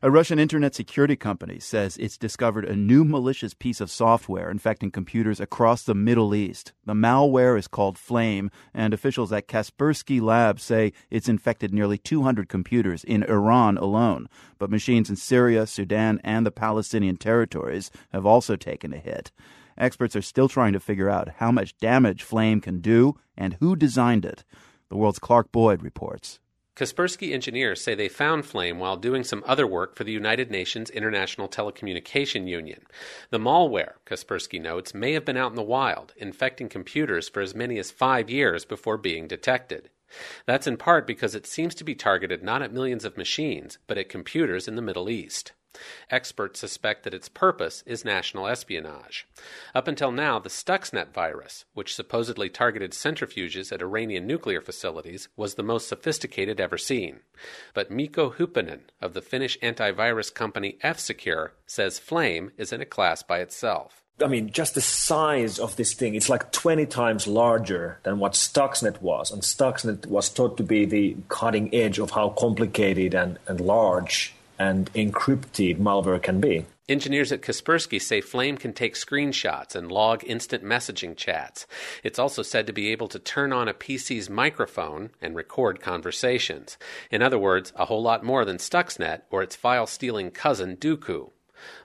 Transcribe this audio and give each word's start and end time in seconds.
A 0.00 0.12
Russian 0.12 0.38
internet 0.38 0.76
security 0.76 1.16
company 1.16 1.58
says 1.58 1.96
it's 1.96 2.16
discovered 2.16 2.64
a 2.64 2.76
new 2.76 3.02
malicious 3.02 3.52
piece 3.52 3.80
of 3.80 3.90
software 3.90 4.48
infecting 4.48 4.92
computers 4.92 5.40
across 5.40 5.82
the 5.82 5.92
Middle 5.92 6.36
East. 6.36 6.72
The 6.84 6.94
malware 6.94 7.58
is 7.58 7.66
called 7.66 7.98
Flame, 7.98 8.48
and 8.72 8.94
officials 8.94 9.32
at 9.32 9.48
Kaspersky 9.48 10.20
Labs 10.22 10.62
say 10.62 10.92
it's 11.10 11.28
infected 11.28 11.74
nearly 11.74 11.98
200 11.98 12.48
computers 12.48 13.02
in 13.02 13.24
Iran 13.24 13.76
alone. 13.76 14.28
But 14.56 14.70
machines 14.70 15.10
in 15.10 15.16
Syria, 15.16 15.66
Sudan, 15.66 16.20
and 16.22 16.46
the 16.46 16.52
Palestinian 16.52 17.16
territories 17.16 17.90
have 18.12 18.24
also 18.24 18.54
taken 18.54 18.92
a 18.92 18.98
hit. 18.98 19.32
Experts 19.76 20.14
are 20.14 20.22
still 20.22 20.48
trying 20.48 20.74
to 20.74 20.80
figure 20.80 21.10
out 21.10 21.28
how 21.38 21.50
much 21.50 21.76
damage 21.78 22.22
Flame 22.22 22.60
can 22.60 22.80
do 22.80 23.16
and 23.36 23.54
who 23.54 23.74
designed 23.74 24.24
it. 24.24 24.44
The 24.90 24.96
world's 24.96 25.18
Clark 25.18 25.50
Boyd 25.50 25.82
reports. 25.82 26.38
Kaspersky 26.78 27.32
engineers 27.32 27.80
say 27.80 27.96
they 27.96 28.08
found 28.08 28.46
Flame 28.46 28.78
while 28.78 28.96
doing 28.96 29.24
some 29.24 29.42
other 29.44 29.66
work 29.66 29.96
for 29.96 30.04
the 30.04 30.12
United 30.12 30.48
Nations 30.48 30.90
International 30.90 31.48
Telecommunication 31.48 32.46
Union. 32.46 32.84
The 33.30 33.40
malware, 33.40 33.94
Kaspersky 34.06 34.62
notes, 34.62 34.94
may 34.94 35.14
have 35.14 35.24
been 35.24 35.36
out 35.36 35.50
in 35.50 35.56
the 35.56 35.62
wild, 35.64 36.14
infecting 36.16 36.68
computers 36.68 37.28
for 37.28 37.40
as 37.40 37.52
many 37.52 37.80
as 37.80 37.90
five 37.90 38.30
years 38.30 38.64
before 38.64 38.96
being 38.96 39.26
detected. 39.26 39.90
That's 40.46 40.68
in 40.68 40.76
part 40.76 41.04
because 41.04 41.34
it 41.34 41.48
seems 41.48 41.74
to 41.74 41.84
be 41.84 41.96
targeted 41.96 42.44
not 42.44 42.62
at 42.62 42.72
millions 42.72 43.04
of 43.04 43.18
machines, 43.18 43.78
but 43.88 43.98
at 43.98 44.08
computers 44.08 44.68
in 44.68 44.76
the 44.76 44.82
Middle 44.82 45.10
East. 45.10 45.54
Experts 46.10 46.60
suspect 46.60 47.04
that 47.04 47.14
its 47.14 47.28
purpose 47.28 47.82
is 47.86 48.04
national 48.04 48.46
espionage. 48.46 49.26
Up 49.74 49.88
until 49.88 50.12
now, 50.12 50.38
the 50.38 50.48
Stuxnet 50.48 51.12
virus, 51.12 51.64
which 51.74 51.94
supposedly 51.94 52.48
targeted 52.48 52.92
centrifuges 52.92 53.72
at 53.72 53.82
Iranian 53.82 54.26
nuclear 54.26 54.60
facilities, 54.60 55.28
was 55.36 55.54
the 55.54 55.62
most 55.62 55.88
sophisticated 55.88 56.60
ever 56.60 56.78
seen. 56.78 57.20
But 57.74 57.90
Mikko 57.90 58.30
Hyppönen 58.30 58.82
of 59.00 59.14
the 59.14 59.22
Finnish 59.22 59.58
antivirus 59.60 60.32
company 60.32 60.78
F 60.82 60.98
Secure 60.98 61.52
says 61.66 61.98
Flame 61.98 62.52
is 62.56 62.72
in 62.72 62.80
a 62.80 62.86
class 62.86 63.22
by 63.22 63.40
itself. 63.40 64.02
I 64.22 64.26
mean, 64.26 64.50
just 64.50 64.74
the 64.74 64.80
size 64.80 65.58
of 65.58 65.76
this 65.76 65.94
thing, 65.94 66.14
it's 66.14 66.28
like 66.28 66.50
20 66.50 66.86
times 66.86 67.26
larger 67.26 68.00
than 68.02 68.18
what 68.18 68.32
Stuxnet 68.32 69.00
was. 69.00 69.30
And 69.30 69.42
Stuxnet 69.42 70.06
was 70.06 70.28
thought 70.28 70.56
to 70.56 70.64
be 70.64 70.84
the 70.86 71.16
cutting 71.28 71.72
edge 71.74 71.98
of 71.98 72.10
how 72.10 72.30
complicated 72.30 73.14
and, 73.14 73.38
and 73.46 73.60
large 73.60 74.34
and 74.58 74.92
encrypted 74.94 75.78
malware 75.78 76.22
can 76.22 76.40
be. 76.40 76.66
Engineers 76.88 77.32
at 77.32 77.42
Kaspersky 77.42 78.00
say 78.00 78.22
Flame 78.22 78.56
can 78.56 78.72
take 78.72 78.94
screenshots 78.94 79.76
and 79.76 79.92
log 79.92 80.24
instant 80.24 80.64
messaging 80.64 81.14
chats. 81.14 81.66
It's 82.02 82.18
also 82.18 82.42
said 82.42 82.66
to 82.66 82.72
be 82.72 82.90
able 82.90 83.08
to 83.08 83.18
turn 83.18 83.52
on 83.52 83.68
a 83.68 83.74
PC's 83.74 84.30
microphone 84.30 85.10
and 85.20 85.36
record 85.36 85.82
conversations. 85.82 86.78
In 87.10 87.20
other 87.20 87.38
words, 87.38 87.74
a 87.76 87.84
whole 87.84 88.02
lot 88.02 88.24
more 88.24 88.46
than 88.46 88.56
Stuxnet 88.56 89.20
or 89.30 89.42
its 89.42 89.54
file 89.54 89.86
stealing 89.86 90.30
cousin 90.30 90.76
Duqu. 90.76 91.30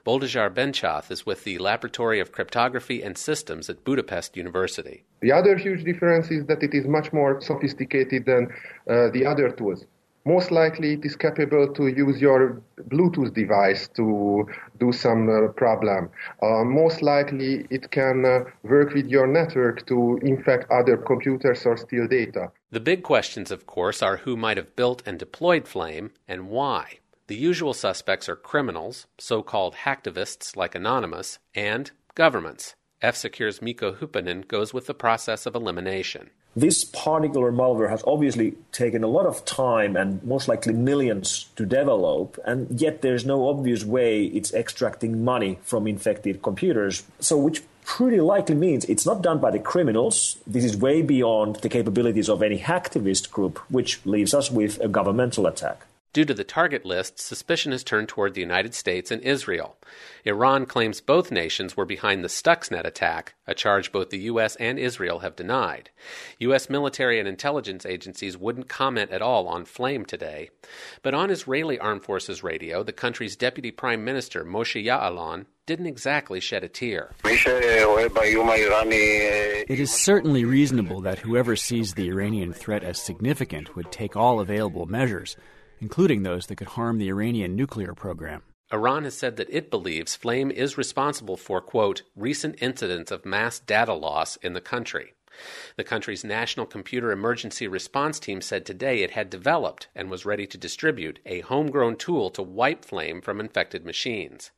Boldizsár 0.06 0.50
Bencsáth 0.50 1.10
is 1.10 1.26
with 1.26 1.44
the 1.44 1.58
Laboratory 1.58 2.20
of 2.20 2.32
Cryptography 2.32 3.02
and 3.02 3.18
Systems 3.18 3.68
at 3.68 3.84
Budapest 3.84 4.36
University. 4.36 5.04
The 5.20 5.32
other 5.32 5.56
huge 5.56 5.84
difference 5.84 6.30
is 6.30 6.46
that 6.46 6.62
it 6.62 6.72
is 6.72 6.86
much 6.86 7.12
more 7.12 7.40
sophisticated 7.42 8.24
than 8.24 8.54
uh, 8.88 9.10
the 9.10 9.26
other 9.26 9.50
tools 9.50 9.84
most 10.24 10.50
likely 10.50 10.94
it 10.94 11.04
is 11.04 11.16
capable 11.16 11.72
to 11.74 11.88
use 11.88 12.20
your 12.20 12.62
Bluetooth 12.88 13.34
device 13.34 13.88
to 13.88 14.46
do 14.80 14.92
some 14.92 15.28
uh, 15.28 15.48
problem. 15.52 16.10
Uh, 16.42 16.64
most 16.64 17.02
likely 17.02 17.66
it 17.70 17.90
can 17.90 18.24
uh, 18.24 18.44
work 18.62 18.94
with 18.94 19.06
your 19.06 19.26
network 19.26 19.86
to 19.86 20.18
infect 20.22 20.70
other 20.70 20.96
computers 20.96 21.66
or 21.66 21.76
steal 21.76 22.08
data. 22.08 22.50
The 22.70 22.80
big 22.80 23.02
questions, 23.02 23.50
of 23.50 23.66
course, 23.66 24.02
are 24.02 24.18
who 24.18 24.36
might 24.36 24.56
have 24.56 24.74
built 24.76 25.02
and 25.06 25.18
deployed 25.18 25.68
Flame 25.68 26.10
and 26.26 26.48
why. 26.48 26.98
The 27.26 27.36
usual 27.36 27.74
suspects 27.74 28.28
are 28.28 28.36
criminals, 28.36 29.06
so 29.18 29.42
called 29.42 29.74
hacktivists 29.84 30.56
like 30.56 30.74
Anonymous, 30.74 31.38
and 31.54 31.90
governments. 32.14 32.74
F 33.00 33.16
Secure's 33.16 33.60
Mikko 33.60 33.94
Hyppönen 33.94 34.46
goes 34.48 34.72
with 34.72 34.86
the 34.86 34.94
process 34.94 35.46
of 35.46 35.54
elimination. 35.54 36.30
This 36.56 36.84
particular 36.84 37.50
malware 37.50 37.90
has 37.90 38.04
obviously 38.06 38.52
taken 38.70 39.02
a 39.02 39.08
lot 39.08 39.26
of 39.26 39.44
time 39.44 39.96
and 39.96 40.22
most 40.22 40.46
likely 40.46 40.72
millions 40.72 41.46
to 41.56 41.66
develop, 41.66 42.38
and 42.44 42.80
yet 42.80 43.02
there's 43.02 43.26
no 43.26 43.48
obvious 43.48 43.84
way 43.84 44.24
it's 44.24 44.54
extracting 44.54 45.24
money 45.24 45.58
from 45.62 45.88
infected 45.88 46.42
computers. 46.42 47.02
So, 47.18 47.36
which 47.36 47.62
pretty 47.84 48.20
likely 48.20 48.54
means 48.54 48.84
it's 48.86 49.04
not 49.04 49.20
done 49.22 49.38
by 49.38 49.50
the 49.50 49.58
criminals. 49.58 50.36
This 50.46 50.64
is 50.64 50.76
way 50.76 51.02
beyond 51.02 51.56
the 51.56 51.68
capabilities 51.68 52.28
of 52.28 52.42
any 52.42 52.58
hacktivist 52.58 53.30
group, 53.30 53.58
which 53.68 54.04
leaves 54.06 54.32
us 54.32 54.50
with 54.50 54.80
a 54.80 54.88
governmental 54.88 55.46
attack. 55.46 55.86
Due 56.14 56.24
to 56.24 56.32
the 56.32 56.44
target 56.44 56.86
list, 56.86 57.18
suspicion 57.18 57.72
has 57.72 57.82
turned 57.82 58.08
toward 58.08 58.34
the 58.34 58.40
United 58.40 58.72
States 58.72 59.10
and 59.10 59.20
Israel. 59.22 59.76
Iran 60.24 60.64
claims 60.64 61.00
both 61.00 61.32
nations 61.32 61.76
were 61.76 61.84
behind 61.84 62.22
the 62.22 62.28
Stuxnet 62.28 62.84
attack, 62.84 63.34
a 63.48 63.54
charge 63.54 63.90
both 63.90 64.10
the 64.10 64.20
U.S. 64.20 64.54
and 64.56 64.78
Israel 64.78 65.18
have 65.18 65.34
denied. 65.34 65.90
U.S. 66.38 66.70
military 66.70 67.18
and 67.18 67.26
intelligence 67.26 67.84
agencies 67.84 68.38
wouldn't 68.38 68.68
comment 68.68 69.10
at 69.10 69.22
all 69.22 69.48
on 69.48 69.64
Flame 69.64 70.04
today. 70.04 70.50
But 71.02 71.14
on 71.14 71.30
Israeli 71.30 71.80
Armed 71.80 72.04
Forces 72.04 72.44
radio, 72.44 72.84
the 72.84 72.92
country's 72.92 73.34
Deputy 73.34 73.72
Prime 73.72 74.04
Minister, 74.04 74.44
Moshe 74.44 74.84
Ya'alon, 74.84 75.46
didn't 75.66 75.86
exactly 75.86 76.38
shed 76.38 76.62
a 76.62 76.68
tear. 76.68 77.10
It 79.68 79.80
is 79.80 79.90
certainly 79.90 80.44
reasonable 80.44 81.00
that 81.00 81.18
whoever 81.18 81.56
sees 81.56 81.94
the 81.94 82.08
Iranian 82.08 82.52
threat 82.52 82.84
as 82.84 83.02
significant 83.02 83.74
would 83.74 83.90
take 83.90 84.14
all 84.14 84.38
available 84.38 84.86
measures 84.86 85.36
including 85.80 86.22
those 86.22 86.46
that 86.46 86.56
could 86.56 86.68
harm 86.68 86.98
the 86.98 87.08
Iranian 87.08 87.56
nuclear 87.56 87.94
program. 87.94 88.42
Iran 88.72 89.04
has 89.04 89.16
said 89.16 89.36
that 89.36 89.50
it 89.50 89.70
believes 89.70 90.16
Flame 90.16 90.50
is 90.50 90.78
responsible 90.78 91.36
for, 91.36 91.60
quote, 91.60 92.02
recent 92.16 92.56
incidents 92.60 93.10
of 93.10 93.24
mass 93.24 93.58
data 93.58 93.92
loss 93.92 94.36
in 94.36 94.54
the 94.54 94.60
country. 94.60 95.14
The 95.76 95.84
country's 95.84 96.22
National 96.22 96.64
Computer 96.64 97.10
Emergency 97.10 97.66
Response 97.66 98.20
Team 98.20 98.40
said 98.40 98.64
today 98.64 99.02
it 99.02 99.10
had 99.10 99.30
developed 99.30 99.88
and 99.94 100.08
was 100.08 100.24
ready 100.24 100.46
to 100.46 100.56
distribute 100.56 101.18
a 101.26 101.40
homegrown 101.40 101.96
tool 101.96 102.30
to 102.30 102.42
wipe 102.42 102.84
Flame 102.84 103.20
from 103.20 103.40
infected 103.40 103.84
machines. 103.84 104.52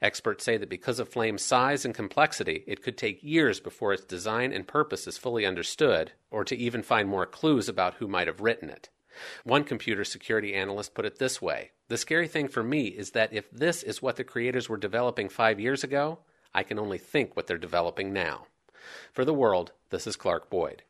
Experts 0.00 0.44
say 0.44 0.56
that 0.56 0.68
because 0.68 1.00
of 1.00 1.08
Flame's 1.08 1.42
size 1.42 1.84
and 1.84 1.94
complexity, 1.94 2.62
it 2.66 2.82
could 2.82 2.96
take 2.96 3.22
years 3.22 3.58
before 3.58 3.92
its 3.92 4.04
design 4.04 4.52
and 4.52 4.68
purpose 4.68 5.06
is 5.08 5.18
fully 5.18 5.44
understood, 5.44 6.12
or 6.30 6.44
to 6.44 6.56
even 6.56 6.82
find 6.82 7.08
more 7.08 7.26
clues 7.26 7.68
about 7.68 7.94
who 7.94 8.06
might 8.06 8.28
have 8.28 8.40
written 8.40 8.70
it. 8.70 8.88
One 9.44 9.64
computer 9.64 10.04
security 10.04 10.54
analyst 10.54 10.94
put 10.94 11.04
it 11.04 11.18
this 11.18 11.40
way 11.40 11.70
The 11.88 11.96
scary 11.96 12.28
thing 12.28 12.48
for 12.48 12.62
me 12.62 12.86
is 12.86 13.10
that 13.10 13.32
if 13.32 13.50
this 13.50 13.82
is 13.82 14.02
what 14.02 14.16
the 14.16 14.24
creators 14.24 14.68
were 14.68 14.76
developing 14.76 15.28
five 15.28 15.60
years 15.60 15.84
ago, 15.84 16.20
I 16.54 16.62
can 16.62 16.78
only 16.78 16.98
think 16.98 17.36
what 17.36 17.46
they're 17.46 17.58
developing 17.58 18.12
now. 18.12 18.46
For 19.12 19.24
the 19.24 19.34
world, 19.34 19.72
this 19.90 20.06
is 20.06 20.16
Clark 20.16 20.50
Boyd. 20.50 20.82